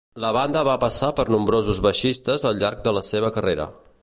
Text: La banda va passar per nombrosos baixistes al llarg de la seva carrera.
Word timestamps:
La 0.21 0.29
banda 0.35 0.63
va 0.67 0.77
passar 0.83 1.09
per 1.19 1.25
nombrosos 1.35 1.83
baixistes 1.89 2.49
al 2.53 2.61
llarg 2.65 2.85
de 2.89 2.99
la 3.01 3.05
seva 3.15 3.35
carrera. 3.39 3.73